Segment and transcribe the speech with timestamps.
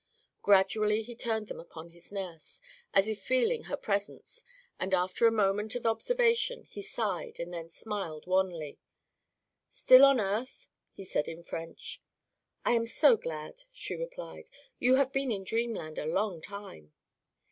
[0.41, 2.59] Gradually he turned them upon his nurse,
[2.91, 4.41] as if feeling her presence,
[4.79, 8.79] and after a moment of observation he sighed and then smiled wanly.
[9.69, 12.01] "Still on earth?" he said in French.
[12.65, 14.49] "I am so glad," she replied.
[14.79, 16.93] "You have been in dreamland a long time."